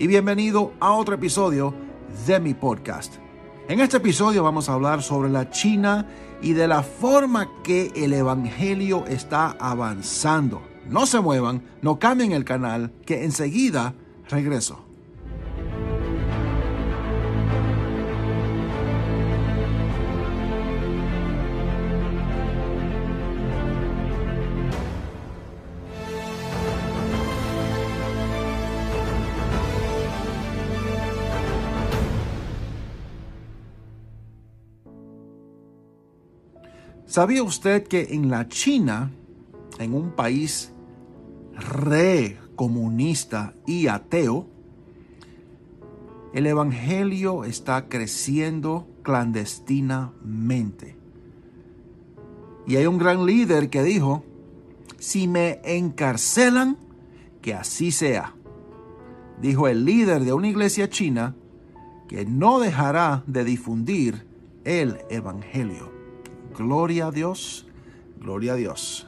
Y 0.00 0.06
bienvenido 0.06 0.74
a 0.78 0.92
otro 0.92 1.16
episodio 1.16 1.74
de 2.24 2.38
mi 2.38 2.54
podcast. 2.54 3.14
En 3.66 3.80
este 3.80 3.96
episodio 3.96 4.44
vamos 4.44 4.68
a 4.68 4.74
hablar 4.74 5.02
sobre 5.02 5.28
la 5.28 5.50
China 5.50 6.06
y 6.40 6.52
de 6.52 6.68
la 6.68 6.84
forma 6.84 7.50
que 7.64 7.90
el 7.96 8.12
Evangelio 8.12 9.04
está 9.08 9.56
avanzando. 9.58 10.62
No 10.88 11.04
se 11.04 11.18
muevan, 11.18 11.64
no 11.82 11.98
cambien 11.98 12.30
el 12.30 12.44
canal, 12.44 12.92
que 13.04 13.24
enseguida 13.24 13.94
regreso. 14.30 14.87
¿Sabía 37.08 37.42
usted 37.42 37.84
que 37.84 38.08
en 38.10 38.28
la 38.28 38.48
China, 38.48 39.10
en 39.78 39.94
un 39.94 40.10
país 40.10 40.74
re 41.54 42.36
comunista 42.54 43.54
y 43.66 43.86
ateo, 43.86 44.46
el 46.34 46.46
Evangelio 46.46 47.44
está 47.44 47.88
creciendo 47.88 48.86
clandestinamente? 49.02 50.98
Y 52.66 52.76
hay 52.76 52.84
un 52.84 52.98
gran 52.98 53.24
líder 53.24 53.70
que 53.70 53.82
dijo, 53.82 54.22
si 54.98 55.28
me 55.28 55.62
encarcelan, 55.64 56.76
que 57.40 57.54
así 57.54 57.90
sea. 57.90 58.34
Dijo 59.40 59.66
el 59.66 59.86
líder 59.86 60.24
de 60.24 60.34
una 60.34 60.48
iglesia 60.48 60.90
china 60.90 61.34
que 62.06 62.26
no 62.26 62.60
dejará 62.60 63.24
de 63.26 63.44
difundir 63.44 64.26
el 64.64 64.98
Evangelio. 65.08 65.97
Gloria 66.58 67.06
a 67.06 67.10
Dios, 67.12 67.66
gloria 68.18 68.54
a 68.54 68.56
Dios. 68.56 69.06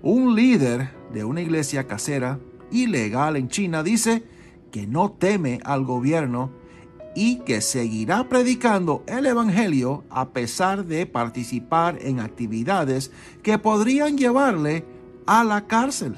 Un 0.00 0.36
líder 0.36 0.90
de 1.12 1.24
una 1.24 1.42
iglesia 1.42 1.88
casera 1.88 2.38
ilegal 2.70 3.34
en 3.36 3.48
China 3.48 3.82
dice 3.82 4.22
que 4.70 4.86
no 4.86 5.10
teme 5.10 5.58
al 5.64 5.84
gobierno 5.84 6.52
y 7.16 7.38
que 7.40 7.60
seguirá 7.60 8.28
predicando 8.28 9.02
el 9.08 9.26
Evangelio 9.26 10.04
a 10.08 10.28
pesar 10.28 10.84
de 10.84 11.04
participar 11.06 11.98
en 12.00 12.20
actividades 12.20 13.10
que 13.42 13.58
podrían 13.58 14.16
llevarle 14.16 14.84
a 15.26 15.42
la 15.42 15.66
cárcel. 15.66 16.14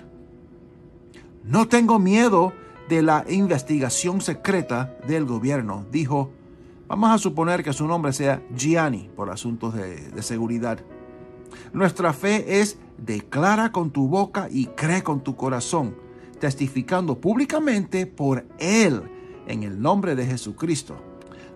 No 1.43 1.69
tengo 1.69 1.99
miedo 1.99 2.53
de 2.91 3.01
la 3.01 3.25
investigación 3.31 4.21
secreta 4.21 4.95
del 5.07 5.25
gobierno, 5.25 5.87
dijo 5.91 6.33
Vamos 6.89 7.11
a 7.11 7.19
suponer 7.19 7.63
que 7.63 7.75
su 7.75 7.87
nombre 7.87 8.15
sea 8.15 8.43
Gianni 8.57 9.11
por 9.15 9.29
asuntos 9.29 9.75
de, 9.75 10.23
seguridad. 10.23 10.79
Nuestra 11.75 12.15
fe 12.15 12.61
es 12.61 12.79
declara 12.97 13.73
con 13.73 13.91
tu 13.91 14.09
boca 14.09 14.49
y 14.51 14.67
cree 14.69 15.03
con 15.03 15.23
tu 15.23 15.37
corazón, 15.37 15.95
testificando 16.41 17.21
públicamente 17.21 18.07
por 18.07 18.47
Él 18.59 19.03
en 19.47 19.65
el 19.65 19.83
nombre 19.83 20.17
de 20.17 20.25
Jesucristo. 20.25 20.97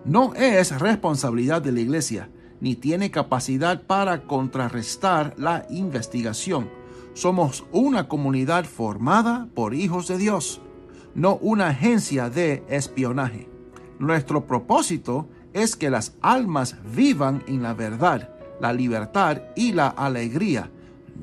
No 0.05 0.35
es 0.35 0.79
responsabilidad 0.79 1.63
de 1.63 1.71
la 1.71 1.79
iglesia, 1.79 2.29
ni 2.61 2.75
tiene 2.75 3.09
capacidad 3.09 3.87
para 3.87 4.27
contrarrestar 4.27 5.33
la 5.39 5.65
investigación. 5.71 6.69
Somos 7.15 7.65
una 7.71 8.07
comunidad 8.07 8.65
formada 8.65 9.47
por 9.55 9.73
hijos 9.73 10.07
de 10.07 10.19
Dios, 10.19 10.61
no 11.15 11.37
una 11.37 11.69
agencia 11.69 12.29
de 12.29 12.63
espionaje. 12.69 13.52
Nuestro 14.03 14.45
propósito 14.45 15.29
es 15.53 15.77
que 15.77 15.89
las 15.89 16.17
almas 16.21 16.75
vivan 16.93 17.41
en 17.47 17.63
la 17.63 17.73
verdad, 17.73 18.31
la 18.59 18.73
libertad 18.73 19.43
y 19.55 19.71
la 19.71 19.87
alegría, 19.87 20.69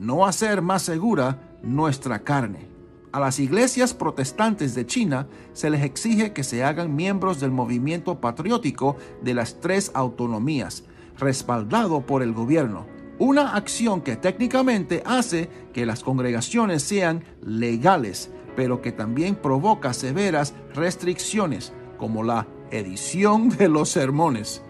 no 0.00 0.24
hacer 0.24 0.62
más 0.62 0.80
segura 0.80 1.58
nuestra 1.62 2.20
carne. 2.20 2.68
A 3.12 3.20
las 3.20 3.38
iglesias 3.38 3.92
protestantes 3.92 4.74
de 4.74 4.86
China 4.86 5.26
se 5.52 5.68
les 5.68 5.82
exige 5.82 6.32
que 6.32 6.42
se 6.42 6.64
hagan 6.64 6.96
miembros 6.96 7.38
del 7.38 7.50
movimiento 7.50 8.18
patriótico 8.18 8.96
de 9.20 9.34
las 9.34 9.60
tres 9.60 9.90
autonomías, 9.92 10.84
respaldado 11.18 12.00
por 12.00 12.22
el 12.22 12.32
gobierno, 12.32 12.86
una 13.18 13.56
acción 13.56 14.00
que 14.00 14.16
técnicamente 14.16 15.02
hace 15.04 15.50
que 15.74 15.84
las 15.84 16.02
congregaciones 16.02 16.82
sean 16.82 17.24
legales, 17.42 18.30
pero 18.56 18.80
que 18.80 18.90
también 18.90 19.34
provoca 19.34 19.92
severas 19.92 20.54
restricciones 20.72 21.74
como 21.98 22.22
la 22.22 22.46
edición 22.70 23.48
de 23.48 23.68
los 23.68 23.90
sermones. 23.90 24.62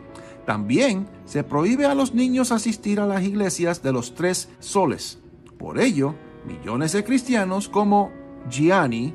También 0.46 1.06
se 1.26 1.44
prohíbe 1.44 1.86
a 1.86 1.94
los 1.94 2.14
niños 2.14 2.50
asistir 2.52 3.00
a 3.00 3.06
las 3.06 3.22
iglesias 3.22 3.82
de 3.82 3.92
los 3.92 4.14
tres 4.14 4.48
soles. 4.58 5.18
Por 5.58 5.78
ello, 5.78 6.14
millones 6.46 6.92
de 6.92 7.04
cristianos 7.04 7.68
como 7.68 8.10
Gianni 8.48 9.14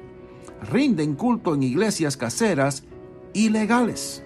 rinden 0.71 1.15
culto 1.15 1.55
en 1.55 1.63
iglesias 1.63 2.15
caseras 2.17 2.83
ilegales. 3.33 4.23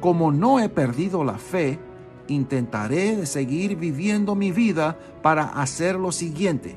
Como 0.00 0.30
no 0.30 0.60
he 0.60 0.68
perdido 0.68 1.24
la 1.24 1.38
fe, 1.38 1.78
intentaré 2.28 3.26
seguir 3.26 3.76
viviendo 3.76 4.34
mi 4.34 4.52
vida 4.52 4.98
para 5.22 5.44
hacer 5.44 5.96
lo 5.96 6.12
siguiente, 6.12 6.76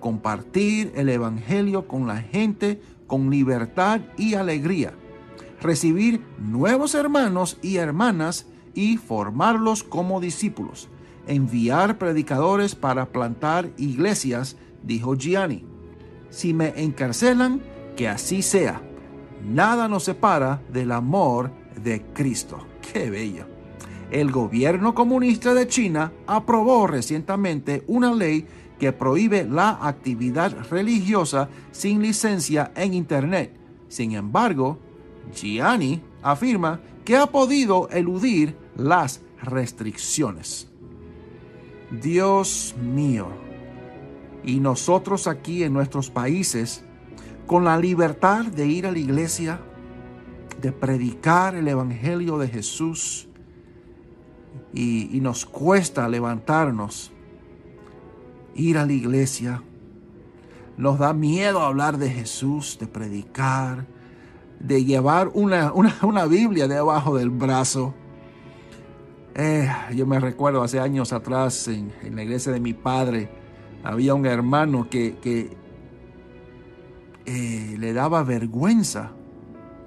compartir 0.00 0.92
el 0.94 1.08
Evangelio 1.08 1.88
con 1.88 2.06
la 2.06 2.18
gente 2.18 2.80
con 3.06 3.30
libertad 3.30 4.00
y 4.16 4.34
alegría 4.34 4.92
recibir 5.66 6.22
nuevos 6.38 6.94
hermanos 6.94 7.58
y 7.60 7.76
hermanas 7.76 8.46
y 8.74 8.96
formarlos 8.96 9.82
como 9.82 10.20
discípulos, 10.20 10.88
enviar 11.26 11.98
predicadores 11.98 12.74
para 12.74 13.06
plantar 13.06 13.70
iglesias, 13.76 14.56
dijo 14.82 15.14
Gianni. 15.16 15.64
Si 16.30 16.54
me 16.54 16.72
encarcelan, 16.76 17.60
que 17.96 18.08
así 18.08 18.42
sea. 18.42 18.82
Nada 19.44 19.88
nos 19.88 20.04
separa 20.04 20.62
del 20.72 20.92
amor 20.92 21.50
de 21.82 22.02
Cristo. 22.12 22.66
¡Qué 22.92 23.10
bello! 23.10 23.46
El 24.10 24.30
gobierno 24.30 24.94
comunista 24.94 25.54
de 25.54 25.66
China 25.66 26.12
aprobó 26.26 26.86
recientemente 26.86 27.82
una 27.88 28.14
ley 28.14 28.46
que 28.78 28.92
prohíbe 28.92 29.44
la 29.44 29.78
actividad 29.82 30.54
religiosa 30.70 31.48
sin 31.72 32.02
licencia 32.02 32.72
en 32.76 32.94
Internet. 32.94 33.52
Sin 33.88 34.12
embargo, 34.12 34.78
Gianni 35.34 36.02
afirma 36.22 36.80
que 37.04 37.16
ha 37.16 37.26
podido 37.26 37.88
eludir 37.90 38.56
las 38.76 39.20
restricciones. 39.42 40.68
Dios 41.90 42.74
mío, 42.80 43.28
y 44.44 44.58
nosotros 44.60 45.26
aquí 45.26 45.62
en 45.62 45.72
nuestros 45.72 46.10
países, 46.10 46.84
con 47.46 47.64
la 47.64 47.78
libertad 47.78 48.46
de 48.46 48.66
ir 48.66 48.86
a 48.86 48.92
la 48.92 48.98
iglesia, 48.98 49.60
de 50.60 50.72
predicar 50.72 51.54
el 51.54 51.68
Evangelio 51.68 52.38
de 52.38 52.48
Jesús, 52.48 53.28
y, 54.72 55.16
y 55.16 55.20
nos 55.20 55.46
cuesta 55.46 56.08
levantarnos, 56.08 57.12
ir 58.54 58.78
a 58.78 58.86
la 58.86 58.92
iglesia, 58.92 59.62
nos 60.76 60.98
da 60.98 61.12
miedo 61.12 61.60
hablar 61.60 61.98
de 61.98 62.10
Jesús, 62.10 62.78
de 62.80 62.86
predicar, 62.86 63.86
de 64.60 64.84
llevar 64.84 65.30
una, 65.34 65.72
Biblia 66.26 66.68
debajo 66.68 67.16
del 67.16 67.30
brazo. 67.30 67.94
Eh, 69.34 69.68
yo 69.94 70.06
me 70.06 70.18
recuerdo 70.18 70.62
hace 70.62 70.80
años 70.80 71.12
atrás 71.12 71.68
en, 71.68 71.92
la 72.14 72.22
iglesia 72.22 72.52
de 72.52 72.60
mi 72.60 72.72
padre, 72.72 73.28
había 73.84 74.14
un 74.14 74.26
hermano 74.26 74.88
que, 74.88 75.56
eh, 77.26 77.76
le 77.78 77.92
daba 77.92 78.22
vergüenza 78.22 79.12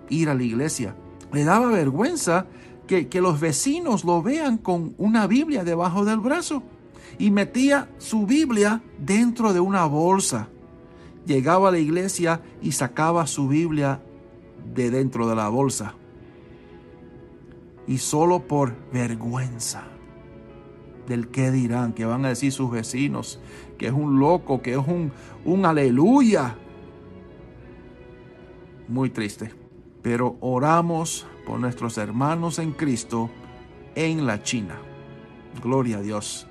ir 0.09 0.29
a 0.29 0.33
la 0.33 0.43
iglesia. 0.43 0.95
Le 1.31 1.43
daba 1.43 1.67
vergüenza 1.67 2.47
que, 2.87 3.07
que 3.07 3.21
los 3.21 3.39
vecinos 3.39 4.03
lo 4.03 4.21
vean 4.21 4.57
con 4.57 4.93
una 4.97 5.27
Biblia 5.27 5.63
debajo 5.63 6.05
del 6.05 6.19
brazo. 6.19 6.63
Y 7.17 7.31
metía 7.31 7.89
su 7.97 8.25
Biblia 8.25 8.81
dentro 8.97 9.51
de 9.51 9.59
una 9.59 9.85
bolsa. 9.85 10.47
Llegaba 11.25 11.69
a 11.69 11.71
la 11.71 11.79
iglesia 11.79 12.41
y 12.61 12.71
sacaba 12.71 13.27
su 13.27 13.47
Biblia 13.47 13.99
de 14.73 14.91
dentro 14.91 15.27
de 15.27 15.35
la 15.35 15.49
bolsa. 15.49 15.95
Y 17.87 17.97
solo 17.97 18.47
por 18.47 18.75
vergüenza 18.91 19.83
del 21.07 21.29
que 21.29 21.51
dirán, 21.51 21.93
que 21.93 22.05
van 22.05 22.23
a 22.23 22.29
decir 22.29 22.51
sus 22.51 22.69
vecinos, 22.69 23.39
que 23.77 23.87
es 23.87 23.93
un 23.93 24.19
loco, 24.19 24.61
que 24.61 24.73
es 24.73 24.77
un, 24.77 25.11
un 25.43 25.65
aleluya. 25.65 26.55
Muy 28.87 29.09
triste. 29.09 29.53
Pero 30.01 30.37
oramos 30.39 31.25
por 31.45 31.59
nuestros 31.59 31.97
hermanos 31.97 32.59
en 32.59 32.71
Cristo 32.71 33.29
en 33.95 34.25
la 34.25 34.43
China. 34.43 34.79
Gloria 35.61 35.97
a 35.97 36.01
Dios. 36.01 36.47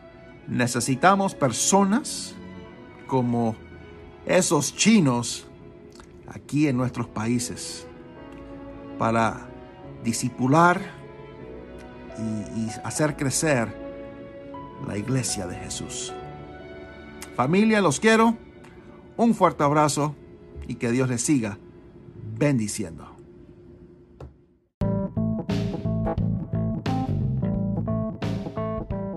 Necesitamos 0.48 1.34
personas 1.34 2.34
como 3.06 3.54
esos 4.26 4.74
chinos 4.74 5.46
aquí 6.26 6.68
en 6.68 6.76
nuestros 6.76 7.08
países 7.08 7.87
para 8.98 9.48
disipular 10.02 10.80
y, 12.18 12.60
y 12.60 12.70
hacer 12.84 13.16
crecer 13.16 13.74
la 14.86 14.96
iglesia 14.96 15.46
de 15.46 15.56
Jesús. 15.56 16.12
Familia, 17.34 17.80
los 17.80 18.00
quiero. 18.00 18.36
Un 19.16 19.34
fuerte 19.34 19.64
abrazo 19.64 20.14
y 20.66 20.76
que 20.76 20.90
Dios 20.90 21.08
les 21.08 21.22
siga 21.22 21.58
bendiciendo. 22.36 23.16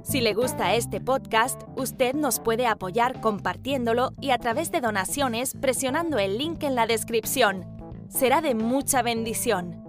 Si 0.04 0.20
le 0.20 0.34
gusta 0.34 0.76
este 0.76 1.00
podcast, 1.00 1.62
usted 1.78 2.16
nos 2.16 2.40
puede 2.40 2.68
apoyar 2.68 3.22
compartiéndolo 3.22 4.12
y 4.20 4.32
a 4.32 4.38
través 4.40 4.70
de 4.70 4.82
donaciones 4.82 5.54
presionando 5.62 6.20
el 6.20 6.38
link 6.38 6.64
en 6.64 6.76
la 6.76 6.86
descripción. 6.86 7.81
Será 8.12 8.42
de 8.42 8.56
mucha 8.56 9.02
bendición. 9.02 9.81